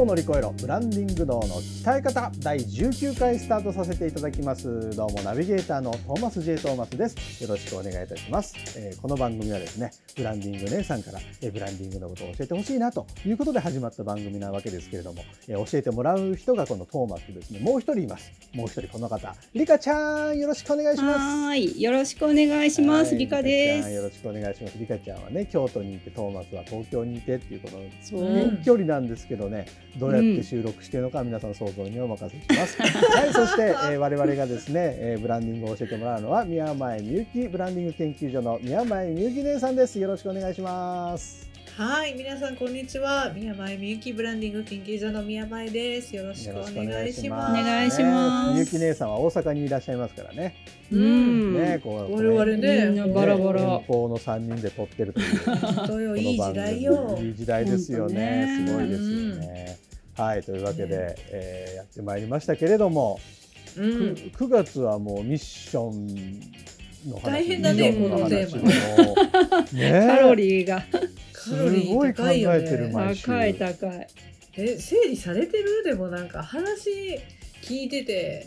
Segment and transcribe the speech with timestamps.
[0.00, 7.42] を乗り越えろブランディング脳の鍛え方第19回スタートさせていただきますどうもナビゲーターのトーマス J トーマスです。
[7.42, 17.60] よろしくお願いいたします、えー、この番組はですねブランディング姉さんから、えー、ブランディングのことを教えてほしいなということで始まった番組なわけですけれども、えー、教えてもらう人がこのトーマスですね。
[17.60, 18.32] もう一人います。
[18.54, 21.18] もう一人この方リカちゃんよろしくお願いします。
[21.18, 21.78] はい。
[21.78, 23.90] よろしくお願いしますリカです。
[23.90, 24.78] よろしくお願いします。
[24.78, 27.80] リカちゃんはね京都にいてトーマスは東京にいてっていうこの
[28.38, 32.80] 遠距離なんですけどねどうやって収録しているのか、皆さん想像にお任せします。
[32.80, 39.98] はい、そして、えー、我々がですね、えー、ブランディングを教えてもらうのは宮前みゆきブランディング研究所の宮前みゆき姉さんです。
[39.98, 41.50] よろしくお願いします。
[41.76, 43.32] はい、皆さんこんにちは。
[43.34, 46.14] 宮前みゆきブランディング研究所の宮前です。
[46.14, 47.52] よろしくお願いします。
[47.52, 48.52] お願いします。
[48.52, 50.56] みゆき姉さんは大阪にいらっしゃいますからね。
[50.92, 51.54] うん。
[51.54, 53.62] ね、こう我々ね、バラバラ。
[53.62, 55.38] 遠方の三人で撮ってるという。
[55.56, 57.18] 本当よ、いい時代よ。
[57.18, 58.64] いい時代ですよね。
[58.66, 59.78] すごいですよね。
[60.20, 63.18] はいというわけで、ねえー、やってまいりましたけれども、
[63.76, 66.40] うん、9, 9月はもうミッション
[67.10, 69.62] の話大変だねこのテーマ。
[69.72, 70.06] ね。
[70.06, 70.84] カロリーが。
[71.32, 71.50] す
[71.86, 73.26] ごい考えてる毎週。
[73.26, 74.06] 高い高い。
[74.56, 75.82] え整理されてる？
[75.84, 76.90] でもなんか話
[77.62, 78.46] 聞いてて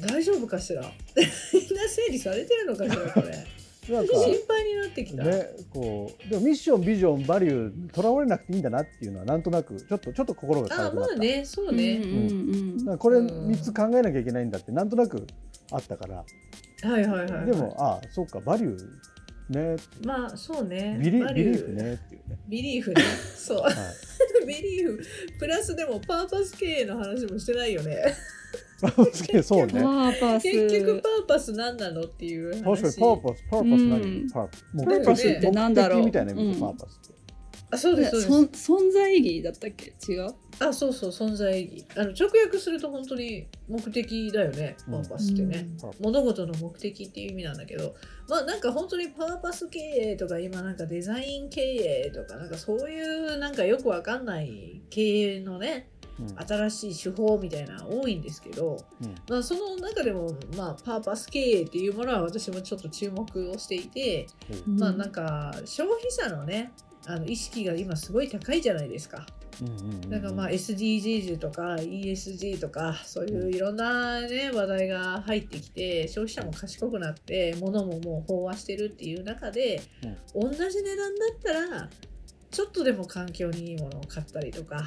[0.00, 0.82] 大丈夫かしら？
[1.16, 3.44] みんな整理されてるのかしらこれ
[3.88, 5.22] なんか心配になってきた。
[5.24, 11.06] ね、こうでもミッションビジョンバリューとらわれなくていいんだなっていうのはなんとなくちょっとちょっと心が軽くなった。
[11.06, 11.96] あまあねそうね。
[11.96, 15.26] うん、これ三つ考えなきゃいけないんだってなんとなく
[15.70, 16.24] あったから。
[16.82, 19.06] はいはいはい、はい、でもあそうかバリュー
[19.48, 19.76] ね。
[20.04, 20.98] まあそうね。
[21.00, 22.38] ビリビリーフねっていうね。
[22.48, 23.02] ビリーフね。
[23.36, 23.58] そう。
[23.58, 23.74] はい、
[24.46, 25.02] ビリーフ
[25.38, 27.96] プラスでもパーパス経営の話もしてないよね。
[29.42, 29.72] そうね。
[29.74, 30.42] パーパス。
[30.42, 31.52] 結局パーパス。
[31.52, 35.28] 何なのっていう確かにパーパス、パーパス何、うん、パーパス。
[35.28, 36.04] って何だろう。
[36.04, 37.16] みたいな意味でパーパスって。
[37.68, 38.72] あ、そうですそうです。
[38.72, 39.92] 存在意義だったっけ？
[40.08, 40.34] 違う？
[40.60, 41.86] あ、そうそう、存在意義。
[41.96, 45.66] あの直訳すると本当に目的だよね、パーパスってね。
[45.82, 47.96] うん、物事の目的っていう意味なんだけど、
[48.28, 55.88] まあなんか本当にパーパス経営とか今なんかデザイン経営とかなんかそういうなんかよくわかんない経営のね、
[56.46, 64.26] 新しい手法みたいな多いんですけど、うん、まあ、その中でも、まあ、パーパス経営っていうものは私もちょっと注目をしていて、
[64.66, 66.72] うん、まあなんか消費者のね
[67.06, 69.26] あの意識が今すごい高いじゃないですか。
[70.10, 79.80] なんかまあ SDGs とか ESG とかそういういろんなね話題が入ってきて消費者も賢くなって物ももう飽和してるっていう中で、
[80.34, 81.88] 同じ値段だったら
[82.50, 84.84] ちょっとでも環境にいいものを買ったりとか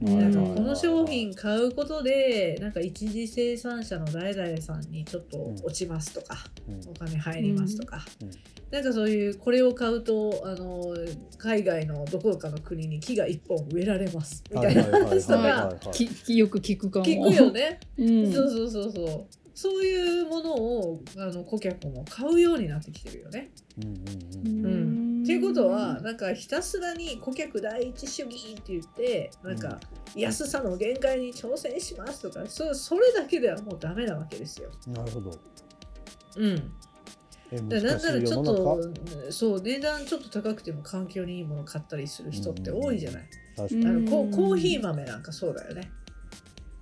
[0.00, 8.30] なんかこの商品買うことでなんか一次生産者の誰々さんにちょっと落ちますとか、うん、お金入りますとか、うん、
[8.70, 10.96] なんかそういうこれを買うとあの
[11.36, 14.42] 海外のどこかの国に木が1本植えられます。
[14.50, 15.76] みたいな話とか。
[16.28, 17.04] よく聞くかも。
[17.04, 19.26] 聞くよね、 うん、そうそうそうそう。
[19.54, 23.50] そういうものをあの顧客も買うようになってきてるよね。
[23.76, 24.48] うん、うん。
[24.48, 24.59] うん
[25.62, 29.78] ことはなんかひたすらに顧客第一主義って言ってなんか
[30.14, 34.70] 安さの限界に挑戦しますとかそそれだけではもうダメなわけですよ。
[34.88, 35.38] なるほど。
[36.36, 36.72] うん。
[37.52, 38.80] なんならちょっと
[39.30, 43.22] そう値段ちょっと高くても環境にいいもの買ったりする人って多いじゃない？
[43.58, 45.90] あのココーヒー豆なんかそうだよね。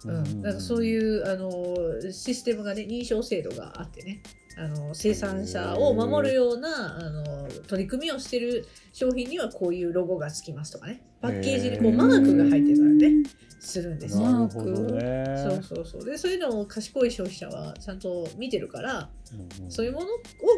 [0.05, 4.23] うん、なんかそういうあのシステムがね認証制度があってね
[4.59, 13.13] あの生産者を守るようなあの取り組みをしてる商品にはこういうロゴがつきますとかねパッケージにこうマークが入ってたらね
[13.61, 14.31] するんですよ。
[14.31, 15.37] なるほどね。
[15.37, 20.09] そうそうそうでそういうのを賢い消費者はちゃんと見てるから、うんうん、そういうものを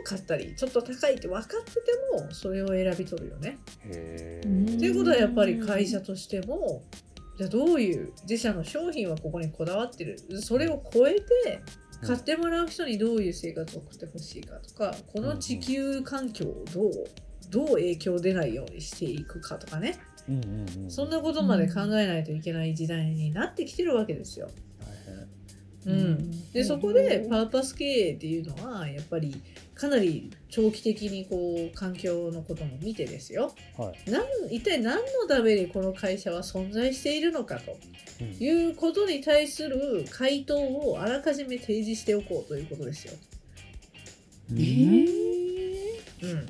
[0.05, 1.81] 買ったりちょっと高いって分かってて
[2.13, 3.59] もそれを選び取るよね。
[3.87, 6.83] っていうことはやっぱり会社としても
[7.39, 11.63] じゃあどういう自社の商品はここにこだわってるそれを超えて
[12.03, 16.93] 買ってもらう人にどういう生活を送ってほしいかとかこの地球環境をどう
[17.51, 19.99] どう影響出ないようにしていくかとかね。
[20.29, 20.91] うんうんうん。
[20.91, 24.49] そんなことまで考えないといけない時代になってきてるわけですよ。
[25.87, 29.41] うん、でそこでパーパス経営っていうのはやっぱり
[29.75, 33.55] かなり長期的にこう環境のことも見てですよ。
[33.79, 34.11] はい。
[34.11, 37.79] なん一体何のためにこの会社は存在しているのかと
[38.21, 38.37] うん。
[38.39, 43.15] いうことに対する回答をあらかじめ提示しておこうということですよ。
[44.53, 45.09] えー
[46.23, 46.49] うん、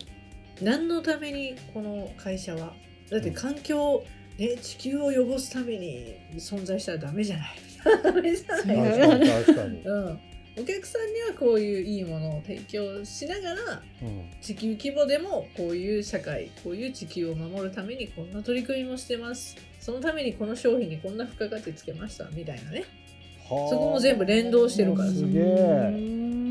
[0.61, 2.75] 何のためにこの会社は？
[3.11, 4.03] だって環境、
[4.39, 7.59] ね、地球を汚すために存在したらダメじゃない
[8.03, 9.15] ダメじゃないか。
[9.17, 10.21] に確かに、うん、
[10.59, 14.31] お客さんにはこういういいものを提供しながらうん。
[14.41, 19.57] 地球規模でもこういう社会こういう地球を守るためにこんな取り組みもしてます。
[19.79, 22.85] そのためにこの商品にこんな付加価値つけましたみたいなね。
[23.49, 23.71] はあ。
[23.71, 25.09] そこも全部連動してるから。
[25.11, 25.43] すげえ。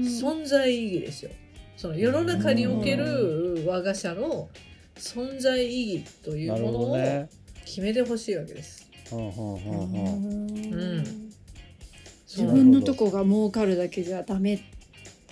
[0.03, 1.31] 存在意義ですよ。
[1.77, 4.49] その世の中における我が社の
[4.97, 7.27] 存在意義というものを
[7.63, 8.88] 決めてほしいわけです。
[9.11, 10.73] うんうんうんうん。
[10.73, 11.31] うん。
[12.27, 14.57] 自分のとこが儲かるだけじゃダメ。
[14.57, 14.61] ダ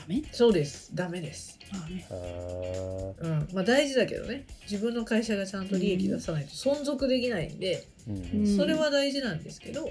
[0.08, 0.24] メ？
[0.32, 0.96] そうです。
[0.96, 1.60] ダメです。
[1.72, 2.06] ダメ。
[2.10, 3.48] へうん。
[3.54, 4.46] まあ、大事だけどね。
[4.70, 8.40] 自分の会社がちゃんと利益出さないと存続できないんで、ーうん。
[8.42, 8.58] うん。
[8.58, 9.90] それは大事なんですけど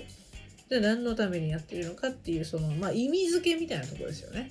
[0.68, 4.50] じゃあ何のためにやってるのかっていうその、まあ、意味付けみたいなところですよね。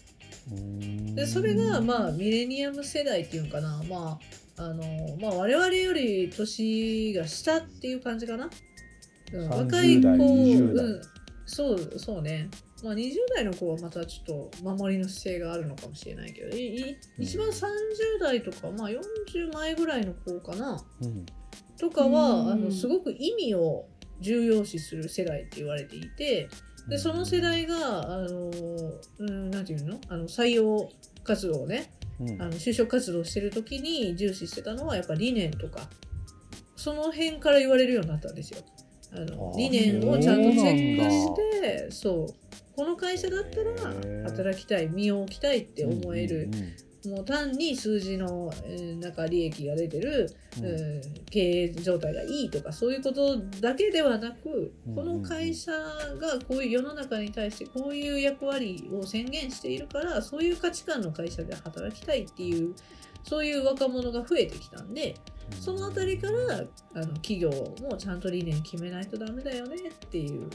[0.51, 1.15] うん。
[1.15, 4.19] でそれがまあミレニアム世代っていうのかな、ま
[4.57, 8.49] ああのまあ、我々より年が下っていう感じかな。
[9.35, 10.85] うん、30若い子、代20代。
[10.85, 11.01] うん、
[11.45, 12.49] そうそうね。
[12.83, 17.63] まあ、20代の子はまたちょっと守りの姿勢があるのかもしれないけどいい一番30
[18.19, 20.83] 代とか、まあ、40前ぐらいの子かな。
[21.01, 21.25] うん。
[21.79, 22.51] とかは、うん。
[22.51, 23.87] あのすごく意味を
[24.19, 26.47] 重要視する世代って言われていて
[26.87, 28.51] でその世代があの、
[29.19, 29.99] うん、なんていうの？
[30.07, 30.89] あの採用
[31.23, 32.41] 活動をねうん。
[32.41, 35.89] あの就職活動してる時に重視してたのはやっぱ理念とか
[36.75, 38.59] その辺から言われるようになったんですよ。
[39.15, 42.33] あの理念をちゃんとチェックしてそう
[42.75, 43.93] この会社だったら
[44.25, 46.43] 働きたい身を置きたいって思える。
[46.43, 50.27] うんうんもう単に数字の、えーなんか利益が出てる、
[50.57, 50.65] うん。
[50.65, 54.95] うん経営状態がいいとかそういうことだけではなくうん。
[54.95, 62.73] この会社がこういう世の中に対してこういう役割を宣言しているからそういう価値観の会社で働きたいっていう
[63.23, 65.15] そういう若者が増えてきたんで
[65.59, 66.63] そのあたりから
[66.93, 67.49] あの企業
[67.81, 70.49] もちゃんと理念決めないとダメだよねっていう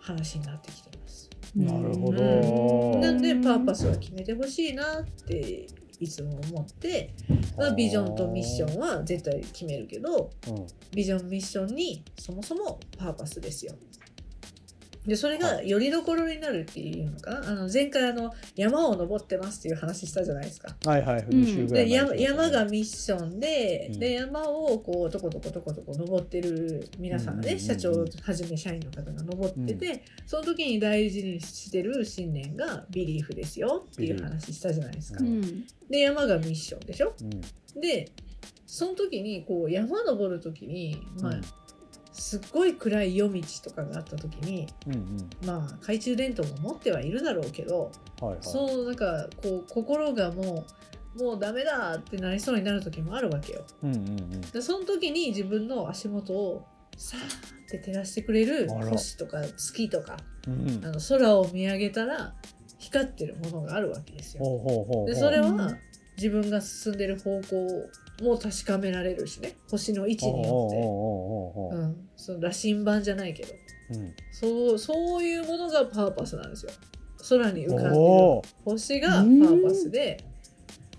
[0.00, 1.30] 話になってきてます。
[1.54, 2.22] なるほど。
[2.22, 3.00] うん。
[3.00, 5.66] なんでパーパスは決めてほしいなって
[5.98, 7.14] いつも思って、
[7.56, 10.66] まあ、ビジョンとミッションは絶対決めるけどうん。
[10.94, 13.74] ビジョンミッションにそもそもパーパスですよ。
[15.06, 20.74] でそれがよりどころになるっていうのかなあの前回あの山を登ってますっていう話したじゃないですか。
[20.84, 23.98] はいはい2週ぐらいで山山がミッションで,、うん。
[24.00, 27.46] で山をこうとことことことこ登ってる皆さんがね、うん。
[27.46, 27.92] うんうんうん社長
[28.22, 35.22] はじめ社員の方が登ってて、その時に大事にしてる信念がビリーフですよっていう話したじゃないですか。
[35.90, 37.14] で山がミッションでしょ？
[37.74, 37.80] うん。
[37.80, 38.10] で
[38.66, 41.40] その時にこう山登る時に、まあうん
[42.18, 45.30] すっごい暗い夜道とかがあった時にうんうん。
[45.44, 47.90] まあ懐中電灯も持ってはいるだろうけど、
[48.20, 48.38] はいはい。
[48.40, 50.64] そうなんかこう心がも
[51.18, 53.64] うもうダメだってなりそうになる時もあるわけよ。
[53.82, 54.40] うんうんうん。
[54.40, 62.34] でその時に自分の足元をさーって照らしてくれる星とか月とかうんあの空を見上げたら
[62.78, 64.44] 光ってるものがあるわけですよ。
[64.44, 65.06] ほうほうほうほう。
[65.06, 65.78] でそれうんは
[66.16, 67.90] 自分が進んでる方向
[68.22, 69.56] も確かめられるしね。
[69.70, 70.76] 星の位置によって。
[70.76, 73.52] ほうん、その羅針盤じゃないけど。
[73.90, 74.14] うん。
[74.32, 76.72] そうそういうものがパーパスなんですよ。
[77.28, 78.42] 空に浮かんでる。
[78.64, 80.24] 星がパーパスで。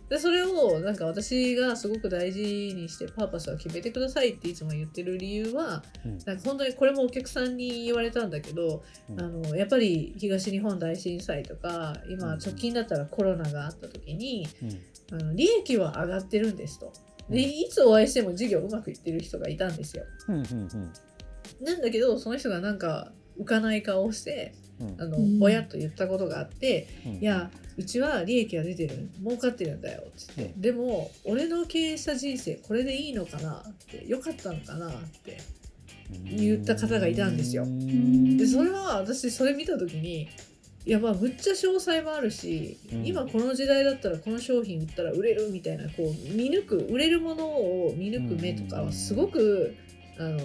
[0.09, 2.41] でそれをなんか私がすごく大事
[2.73, 6.17] にしてパーパスは決めてくださいっていつも言ってる理由はうん。
[6.19, 9.19] なんか本当にこれもお客さんに言われたんだけど、うん。
[9.19, 12.39] あのやっぱり東日本大震災とか今うん。
[12.39, 14.47] 直近だったらコロナがあった時に
[15.11, 15.19] うん。
[15.19, 16.93] あの利益は上がってるんですと。
[17.29, 17.49] でうん。
[17.49, 20.03] いつお会いしても事業うまくいってる人がいたんですよ。
[20.27, 20.91] うんうん
[21.61, 24.95] なんだけどその人がなんか浮かない顔をしてうん。
[25.01, 29.09] あの、っと言ったことがあってうん「いやうちは利益が出てる。
[29.23, 30.61] 儲かってるんだよ」っつって、うん。
[30.61, 34.91] でも俺の経営した人生これでいいのかなってよかったのかなっ
[35.23, 35.37] て
[36.23, 37.63] 言った方がいたんですよ。
[37.63, 38.37] うん。
[38.37, 40.27] でそれは私それ見た時に
[40.87, 43.05] いやまあむっちゃ詳細もあるし、うん。
[43.05, 49.75] 今この時代だったらこの商品売ったら売れるみたいなこう見抜く売れるものを見抜く目とかはすごく、
[50.17, 50.39] あの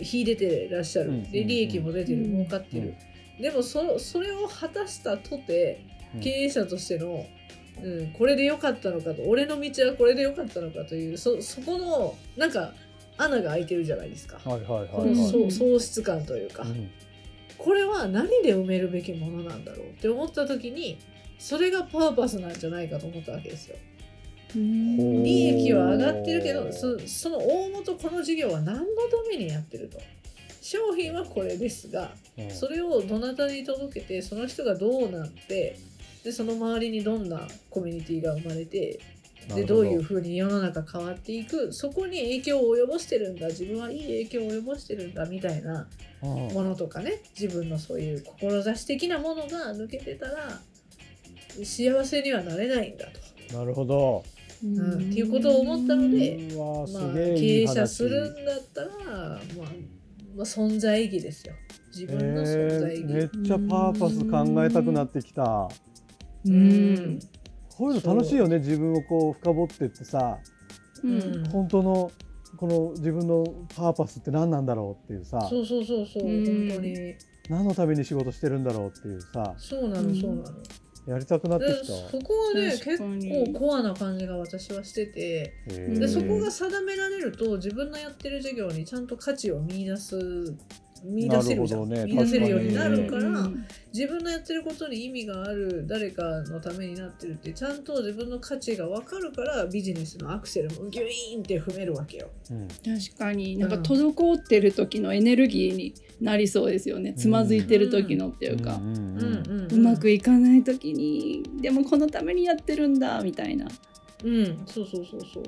[0.00, 2.94] 秀でてらっしゃる、うんで利益も出てる、うん儲かってる、
[3.40, 6.20] でもそそれを果たしたとてうん。
[6.20, 7.26] 経営者としての、
[7.82, 12.72] うん、これで良かったのかと俺の道はこれで良かったのかというそそこのなんか
[13.16, 16.88] 穴が開いてるじゃないですか、はいはいはい喪失感というか、うん
[17.58, 20.98] これは何で埋めるべきものなんだろうって思った時に
[21.38, 23.76] それがパーパスなんじゃないかと思ったわけですよ。
[24.56, 24.58] う。
[24.58, 28.86] ん利益は上がってるけどそその大元この事業は何のた
[29.28, 29.98] めにやってると。
[30.60, 32.50] 商品はこれですがうん。
[32.50, 35.78] それをどなたに届けてその人がどうなって
[36.24, 39.00] でその周りにどんなコミュニティが生まれて
[39.54, 45.88] でどういうふうに世の中変わっていくそこに影響を及ぼしてるんだ自分はいい影響を及ぼしてるんだみたいな
[46.22, 46.30] うん。
[46.52, 50.60] ものとかね自分のそういう志的なものが抜けてたら
[51.64, 53.06] 幸せにはなれないんだ
[53.50, 54.22] と、なるほど。
[54.62, 54.94] うん。
[54.94, 59.40] っていうことを思ったのでまあ、経営者するんだったら、まあ、
[60.36, 61.54] まあ存在意義ですよ。
[61.92, 65.68] 自分の存在意義、えーめっちゃパーパス考えたくなってきた。
[66.44, 67.18] うん
[67.78, 70.38] こういうの楽しいよね自分をこう深掘ってってさ、
[71.04, 71.48] うん。
[71.50, 72.10] 本当の
[72.56, 73.44] この自分の
[73.76, 76.68] パーパスって何なんだろうっていうさそうそうそうそう、うん。
[76.68, 77.14] 本当に。
[77.48, 80.58] 何のために仕事してるんだろうっていうさそうなのそうなの、
[81.06, 81.86] やりたくなってできた。
[81.86, 90.54] そこはね確結構コアな感じが私はしててでそこが定められると自分のやってる事業にちゃんと価値を見出す
[91.04, 92.04] 見出せるじゃん、ね。
[92.04, 93.66] 見出せるようになるから、うん。
[93.92, 102.28] 自分のやってることに意味がある誰かのためになってるってちゃんと自分の価値が分かるからビジネスのアクセルもギュイーンって踏めるわけよ。
[102.50, 102.68] うん。
[102.68, 103.56] 確かに。
[103.56, 107.14] なんか滞ってる時のエネルギーになりそうですよね。
[107.14, 109.68] つまずいてる時のっていうか、うんうんううん。
[109.68, 113.68] んうまくいかない時にでもこのためにやってるんだみたいな。
[114.24, 115.44] うん、そうそうそうそう。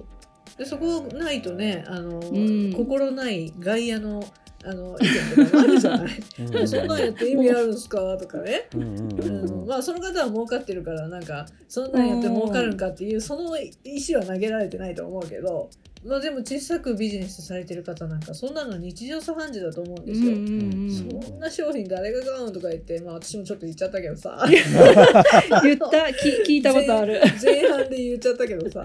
[0.59, 2.73] でそこないとねあの、ん。
[2.73, 4.25] 心ない外野の
[4.63, 5.07] あの意
[5.39, 6.23] 見とかもあるじゃない。
[6.69, 8.17] そんなんやって意味あるんですか？
[8.19, 8.69] とかね。
[9.67, 13.71] まあその方は儲かってるからなんかそんなんやって儲かるんかっていうその意
[14.09, 15.71] 思は投げられてないと思うけど
[16.03, 20.29] まあでも小さくビジネスされてる方なんかそんなの日常茶飯事だと思うんですよ。
[20.33, 24.43] うんそんな商品誰が買うんとか言ってまあ私もちょっと言っちゃったけどさ。
[24.49, 26.13] 言った。
[26.15, 27.21] き聞いたことある。
[27.43, 28.83] 前半で言っちゃったけどさ。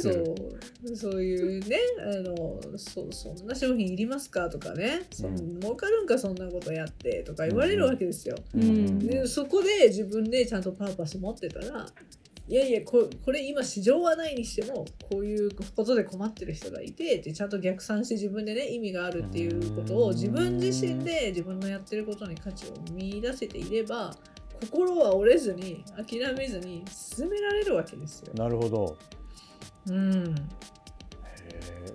[0.00, 0.92] そうん。
[0.92, 0.96] う。
[0.96, 5.02] そういうねあのそそんな商品いりますかとかね。
[5.22, 5.60] うん。
[5.60, 8.36] 儲かるんかそんなことやってとか言われるわけですよ。
[8.54, 8.98] うんうん。
[8.98, 11.86] でそこで自分でちゃんとパーパス持ってたら
[12.50, 24.12] いやいやここれ今市場はないにしてもこういうことで困ってる人がいてってちゃんと逆算して自分でね意味があるっていうことを自分自身で自分のやってることに価値を見出せていれば
[24.60, 28.34] 心は折れずに諦めずに進められるわけですよ。
[28.34, 28.98] なるほど。
[29.88, 30.34] うん、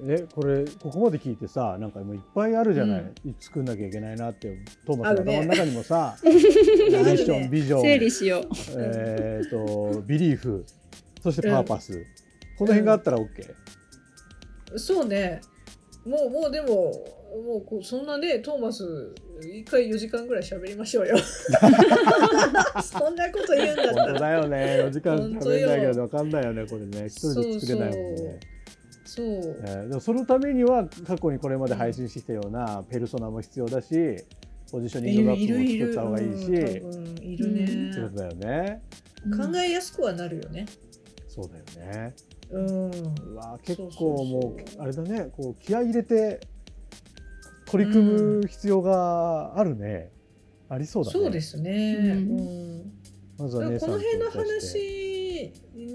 [0.04, 6.50] えこれここまで聞いてさなんかもういっぱいあるじゃない、作んなきゃいけないなってトーマスの頭の中にもさ、ミるね
[7.14, 8.44] ッションビジョン整理しよう。
[8.78, 10.66] えー、とビリーフ
[11.22, 12.06] そしてパーパス、
[12.58, 13.28] この辺があったら OK、
[14.78, 15.42] そうね。
[16.06, 21.18] もうもうでももうこうそんなねトーマス一回4時間ぐらい喋りましょうよ。
[22.82, 24.06] そんなこと言うんだったら。
[24.06, 24.58] 本当だよね。
[24.84, 27.08] 4時間喋んないけど分かんないよねこれね。
[27.08, 28.55] 一人で作れないもんね
[29.16, 29.62] そう。
[29.64, 34.18] えーでもそのためには過去にこれまで配信してきたようなペルソナも必要だし
[34.72, 38.82] ポジショニングマップも作った方がいいしうん多分いるね、ってことだよね。
[39.26, 40.66] 考えやすくはなるよね。
[41.28, 42.16] そうだよね。
[42.52, 42.92] うん。
[43.34, 44.82] うわ結そうそう構そうもう。
[44.82, 46.42] あれだねこう気合い入れて
[47.66, 50.12] 取り組む必要があるね、
[50.70, 51.14] ありそうだね。
[51.14, 52.10] そうですね、うん。
[52.10, 52.42] う
[52.84, 52.92] ん。
[53.38, 55.05] まずは姉だからこさんとの辺の話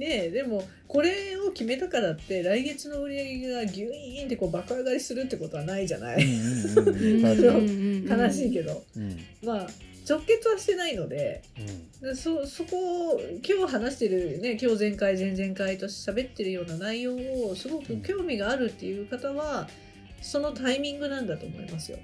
[0.01, 0.31] ね。
[0.31, 9.19] でもこれを決めたからって来月の売り上げがギュイーンってこう爆上がりするってことはないじゃない、 悲しいけど、うん。
[9.43, 9.71] まあ
[10.09, 11.43] 直結はしてないので
[12.03, 12.09] うん。
[12.09, 19.69] でそそこを今日話してるね今日前回前々回と喋ってるような内容をすごく興味があるっていう方は
[20.23, 21.99] そのタイミングなんだと思いますよ。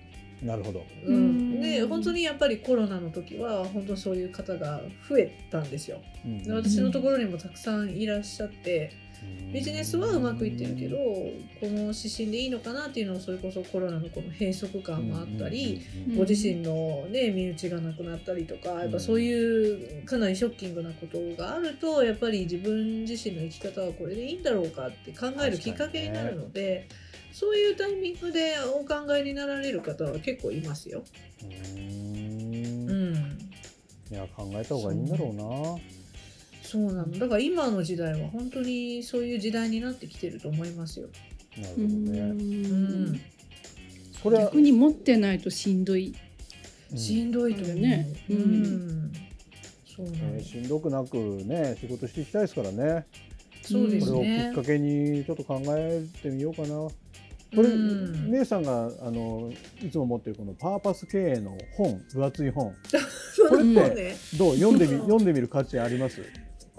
[0.47, 0.85] なるほど。
[1.05, 1.61] うん、うん。
[1.61, 6.01] で本当にやっぱりコロナの時は本当そういう方が増えたんですよ。
[6.25, 6.43] うん。
[6.43, 8.93] で私のところにもたくさんいらっしゃって
[9.53, 15.83] ビジネスはうまくいってるけどこの指針でいいのかなっていうのをそれこそコロナのこの閉塞感もあったり。
[16.09, 26.89] うんご自身の、ね、身内がなくなったりとかやっぱそういうかなりショッキングなことがあるとやっぱり自分自身の生き方はこれでいいんだろうかって考えるきっかけになるので、
[27.39, 31.05] そういうタイミングでお考えになられる方は結構いますよ。
[31.43, 33.13] ううん。
[33.13, 33.15] ん、
[34.11, 35.43] いや考えた方がいいんだろうな。
[36.63, 36.85] そう。
[36.95, 37.11] なの。
[37.19, 41.09] だから今の時代は本当にそういう時代になってきてると思いますよ。
[41.59, 42.21] なるほうどね。
[42.21, 43.05] うん。
[43.13, 43.21] ん。
[44.23, 46.15] これは逆に持ってないとしんどい。
[46.91, 46.99] うん。
[46.99, 48.33] しんどいとねう。
[48.33, 48.63] うん。
[48.63, 49.13] ん。
[49.95, 53.05] そうなんえしんどくなくね仕事していきたいですからね。
[53.61, 56.89] そうでこれをきすねっかけにちょっと考えてみようかな。
[57.55, 58.31] これ、うん。
[58.31, 59.51] 姉さんがあの
[59.83, 62.75] いつも持ってるこのパーパス経営の本分厚い本。
[63.49, 66.23] これってどう読んでみ 読んでみる価値あります？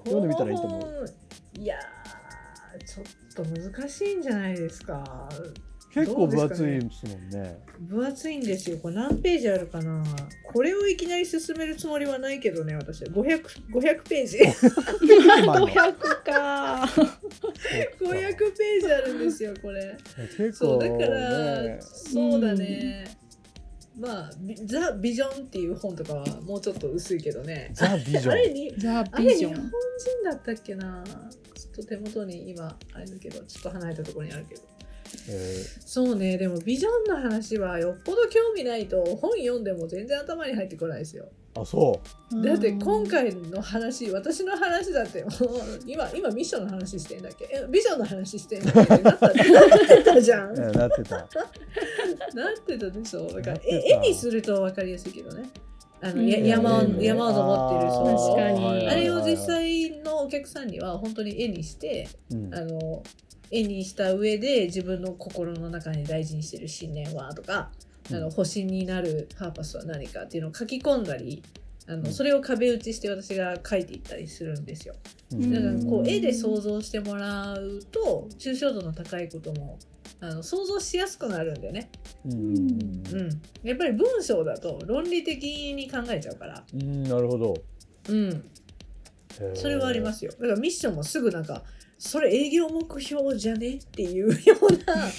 [0.04, 1.06] 読んでみたらいいと思う。
[1.60, 5.30] いやーちょっと難しいんじゃないですか
[6.02, 7.60] 結構分厚いですもんね。
[7.80, 8.78] 分厚いんですよ。
[8.78, 10.04] これ何ページあるかな。
[10.44, 13.04] これをいきなり進めるつもりはないけどね私。
[13.04, 14.38] は 500, 500ページ。
[15.02, 16.86] 今の500か。
[18.00, 19.98] 500ページあるんですよこれ。
[20.38, 21.80] 結構そうだから、ね。
[21.82, 23.18] そうだね、
[24.00, 27.72] まあビ「ザ・ビジョン」っていう本とかはもうちょっと薄いけどね。
[27.74, 28.32] ザビジョン。
[28.32, 29.54] あれにザ・あれ日本ビジョン。
[29.54, 31.04] 人だったっけな。
[31.06, 34.62] ちょっと手元に今あれだけどちょっと離れたところにあるけど。
[34.62, 34.77] え
[35.86, 36.38] そうね。
[36.38, 41.26] でもビジョンの話はよっぽど興味ないと本読んでも全然頭に入ってこないですよ。
[41.56, 42.00] ー、あそ
[42.34, 42.42] う。
[42.46, 45.32] だって今回の話私の話だってもう
[45.86, 47.48] 今 今ミッションの話してんだっけ？
[47.52, 49.34] えビジョンの話してんだっけなったなっ
[49.88, 50.52] てたじゃん。
[50.58, 51.16] えーなってた。
[51.18, 51.28] なっ
[52.66, 53.28] てたでしょ。
[53.28, 55.50] だから絵にすると分かりやすいけどね。
[56.00, 56.46] あのやうん。
[56.46, 57.00] 山をうん。
[57.02, 58.88] 山を登ってるそう確かに。
[58.88, 62.56] あれを実際のお客さんには本当に絵にしてうん。
[62.56, 63.04] あの
[63.50, 67.72] 絵にした上で自分の心の中に大事にしてる信念はとか、
[68.12, 71.42] あの星になるパーパスは何かっていうのを書き込んだり
[71.88, 74.96] あのそれを壁打ちして私が書いていったりするんですよ。
[75.32, 75.52] うん。
[75.54, 79.80] だからこううん絵で想像してもらうと抽象度の高いことも
[80.20, 81.90] あの想像しやすくなるんだよね。
[82.26, 82.34] うん。
[82.34, 82.42] うん。
[82.42, 87.54] うん、やっぱり文章だと論理的に考えちゃうから、うんうんなるほど。
[88.10, 88.50] うん、
[89.54, 90.32] それはありますよ。
[90.32, 91.64] だからミッションもすぐなんか
[91.98, 95.08] それ営業目標じゃねっていうような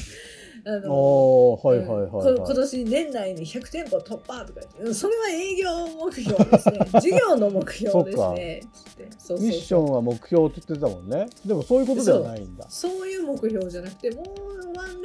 [0.65, 4.61] あのはいはいはい、うんこはい今年年内に100店舗突破とか
[4.93, 6.79] それは営業目標ですね。
[7.01, 8.61] 事業の目標ですね。
[9.41, 11.29] ミッションは目標って言ってたもんね。
[11.45, 12.67] でもそういうことではないんだ。
[12.69, 14.48] そういう目標じゃなくてもう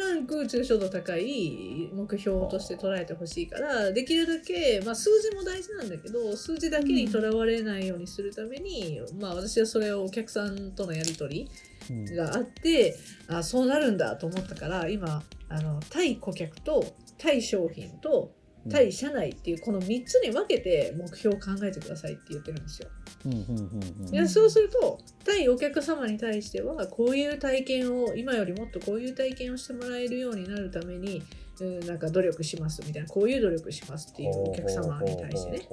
[0.04, 11.50] ランク抽象度高い目標として捉えてほしいからできるだけ、まあ、数字も大事なんだけど数字だけにとらわれないようにするために、まあ、私はそれをお客さんとのやり取り
[11.90, 12.16] うん。
[12.16, 12.96] があって
[13.28, 16.86] あそうなるんだと思ったから今あの対顧客と
[17.18, 18.32] 対商品と
[18.70, 22.90] 対社内っていうこの3つに分けて目標を考えてくださいって言ってるんですよ。
[23.26, 31.24] うんうんうんうんいやそうすると対お客様に対してはこういう体験を今よりもっとこういう体験をしてもらえるようになるために、
[31.60, 35.70] うん、なんか努力しますみたいなこういう努力しますっていうお客様に対してね。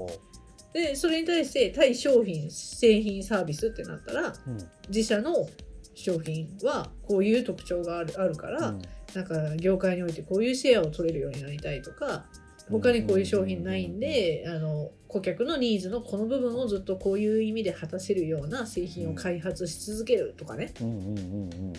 [0.73, 5.49] でそれに対して対商品製品サービスってなったらううん自社の
[5.95, 8.75] 商品はこういう特徴があるあるから、
[9.15, 12.25] なんか業界においてこういうシェアを取れるようになりたいとか
[12.71, 20.73] 他にこういう商品ないんで、あの顧客のニーズのこの部分をずっとこういう意味で果たせるような製品を開発し続けるとかね。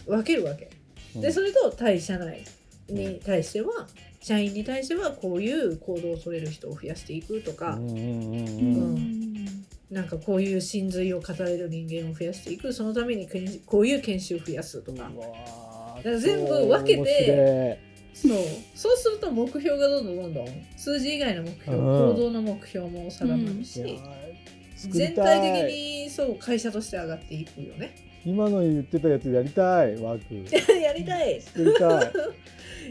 [0.05, 0.69] 分けるわけ。
[1.15, 1.21] うん。
[1.21, 2.43] でそれと対社内
[2.89, 3.87] に対しては
[4.19, 7.79] 社員に対してはこういう行動を取れる人を増やしていくとか、
[9.89, 12.71] なんかこういう真髄を語れる人間を増やしていく。
[12.73, 13.27] そのために
[13.65, 15.09] こういう研修を増やすとか。
[15.97, 18.37] だから全部分けて面そう。
[18.75, 20.47] そうすると目標がどんどんどんどん
[20.77, 21.83] 数字以外の目標、うん。
[21.83, 23.99] 行動の目標も定まるし、
[24.75, 27.95] 全体的にそう会社として上がっていくよね。
[28.25, 30.73] 今の言ってたやつやりたいワーク。
[30.79, 31.41] やりたい。
[31.41, 32.11] 作りたい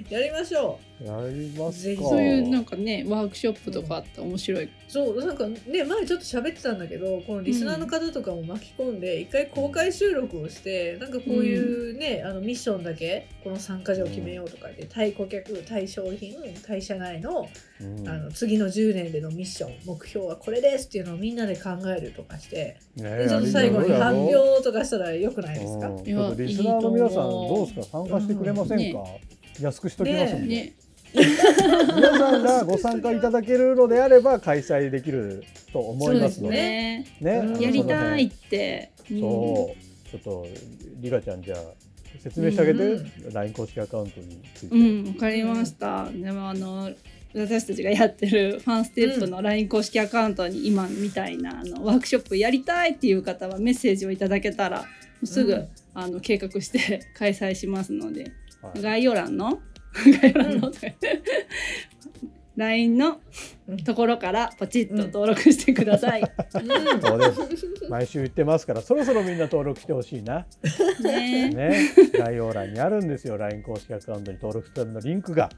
[0.10, 4.64] やりましょやりますぜひかそういうなんかねワークショップとかあったら面白い。
[4.64, 16.34] うそうなんかね前ちょっと喋ってたんだけどこのリスナーの方とかも巻き込んで一回公開収録をしてなんかこういうね、あのミッションだけこの参加者を決めようとかで対顧客対商品
[16.66, 17.48] 対社内の
[17.80, 18.06] うん。
[18.08, 25.88] あの次の10年でのミッション目標はこれですっていうのをみんなで考えるとかしてねでちょっと最後に発表とかしたらよくないですか？
[25.88, 26.04] うん。
[26.36, 27.98] リスナーの皆さんどうですか？
[28.04, 30.72] 参加してくれませんか、うん安くしときますんで、ね。
[31.12, 36.56] 皆さんがご参加いただけるのであれば開催できると思いますので。
[36.56, 37.06] ね。
[37.20, 37.32] ね。
[37.32, 38.92] うんやりたいっ辺て。
[39.10, 39.14] う。
[39.14, 39.20] ん。
[39.20, 40.46] そうちょっと
[41.00, 41.58] リカちゃんじゃあ
[42.20, 46.06] 説明してあげて、う LINE 公式アカウントについて、うん、わかりました。
[46.10, 46.90] でもあの
[47.34, 54.84] 私たちがやってるファンステップの LINE 公式アカウントに今みたいなあのワークショップやりたいっていう方はメッセージをいただけたら
[55.24, 55.68] すぐ、うん。
[55.92, 58.82] あの計画して 開催しますのではい。
[58.82, 59.60] 概要欄の
[60.22, 61.22] 概要欄の、とか言って
[62.56, 63.20] LINE の
[63.86, 66.20] ところからポチッと登録してください。
[66.20, 67.00] うん。
[67.00, 67.88] そうです。
[67.88, 70.46] 毎週言ってますからそろそろみんな登録してほしいな。
[71.02, 71.50] ね。
[71.50, 71.90] ね。
[72.12, 73.38] 概要欄にあるんですよ。
[73.38, 75.48] LINE 公式アカウントに登録するためのリンクが。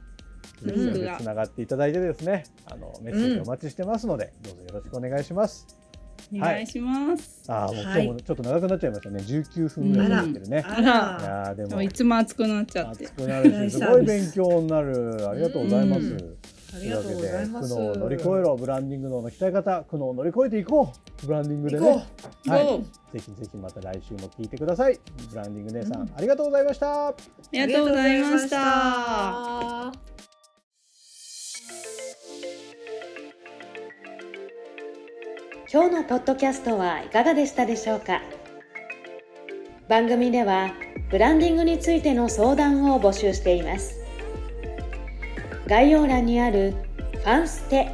[0.61, 2.43] ぜひそれでつながっていただいてですね。
[2.65, 5.82] あのメッセージお待ちしてますので、どうぞよろしくお願いします
[6.35, 7.43] お願いします。
[7.47, 9.23] ああもうはい今日もちょっと長くなっちゃいましたね。
[9.23, 10.63] 19分ぐらいになってるね。
[10.67, 13.13] あいらやーでもでもいつも熱くなっちゃって熱。
[13.13, 15.29] くなるし すごい勉強になる。
[15.29, 16.01] ありがとうございます。
[16.01, 16.37] うん
[16.75, 22.05] ありがとうございますというわけで苦悩を乗り越えろブランディング脳の鍛え方苦悩を乗り越えていこうブランディングで行ね
[22.45, 24.99] こはいぜひぜひまた来週も聞いてください
[25.29, 27.15] ブランディング姉さん、ありがとうございましたあ
[27.51, 30.32] りがとうございました。
[35.73, 38.21] 今日のポッドキャストはいかがでしたでしょうか？
[39.89, 40.71] 番組では
[41.09, 43.97] ブランディングについての相談を募集しています。
[45.65, 46.75] 概要欄にある
[47.17, 47.89] 「ファンステ」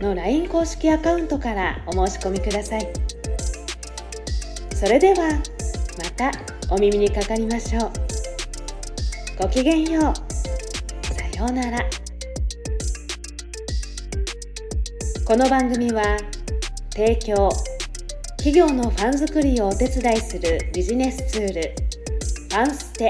[0.00, 2.88] の LINE 公式アカウントからお申し込みください。
[4.74, 5.28] それでは
[5.98, 6.32] また
[6.70, 7.92] お耳にかかりましょう。
[9.38, 10.14] ごきげんよう。
[11.12, 11.78] さようなら。
[15.26, 16.16] この番組は
[16.98, 17.48] 提供。
[18.38, 21.62] 企業のファン作りをお手伝いするビジネスツール。
[21.62, 23.08] ファンステ。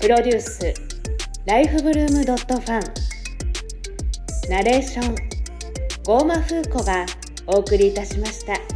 [0.00, 0.74] プロデュース。
[1.44, 2.82] ライフブルームドットファン。
[4.48, 5.16] ナレーション。
[6.04, 7.04] ゴーマフーコが
[7.48, 8.73] お送りいたしました。